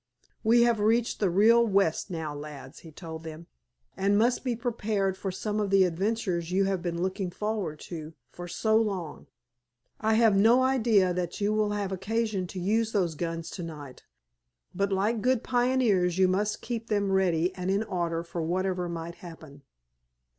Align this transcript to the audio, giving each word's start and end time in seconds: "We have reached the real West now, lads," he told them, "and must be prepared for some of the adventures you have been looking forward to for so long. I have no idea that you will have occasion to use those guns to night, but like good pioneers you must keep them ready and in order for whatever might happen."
"We 0.43 0.63
have 0.63 0.79
reached 0.79 1.19
the 1.19 1.29
real 1.29 1.63
West 1.63 2.09
now, 2.09 2.33
lads," 2.33 2.79
he 2.79 2.91
told 2.91 3.21
them, 3.21 3.45
"and 3.95 4.17
must 4.17 4.43
be 4.43 4.55
prepared 4.55 5.15
for 5.15 5.31
some 5.31 5.59
of 5.59 5.69
the 5.69 5.83
adventures 5.83 6.51
you 6.51 6.65
have 6.65 6.81
been 6.81 7.03
looking 7.03 7.29
forward 7.29 7.79
to 7.81 8.15
for 8.31 8.47
so 8.47 8.77
long. 8.77 9.27
I 9.99 10.15
have 10.15 10.35
no 10.35 10.63
idea 10.63 11.13
that 11.13 11.39
you 11.39 11.53
will 11.53 11.73
have 11.73 11.91
occasion 11.91 12.47
to 12.47 12.59
use 12.59 12.93
those 12.93 13.13
guns 13.13 13.51
to 13.51 13.61
night, 13.61 14.01
but 14.73 14.91
like 14.91 15.21
good 15.21 15.43
pioneers 15.43 16.17
you 16.17 16.27
must 16.27 16.63
keep 16.63 16.87
them 16.87 17.11
ready 17.11 17.53
and 17.53 17.69
in 17.69 17.83
order 17.83 18.23
for 18.23 18.41
whatever 18.41 18.89
might 18.89 19.13
happen." 19.21 19.61